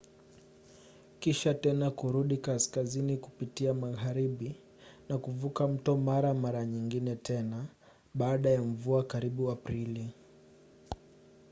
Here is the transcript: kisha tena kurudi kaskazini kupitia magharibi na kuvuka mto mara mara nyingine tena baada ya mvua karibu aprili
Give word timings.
kisha 1.19 1.53
tena 1.53 1.91
kurudi 1.91 2.37
kaskazini 2.37 3.17
kupitia 3.17 3.73
magharibi 3.73 4.61
na 5.09 5.17
kuvuka 5.17 5.67
mto 5.67 5.97
mara 5.97 6.33
mara 6.33 6.65
nyingine 6.65 7.15
tena 7.15 7.65
baada 8.13 8.49
ya 8.49 8.61
mvua 8.61 9.03
karibu 9.03 9.51
aprili 9.51 10.13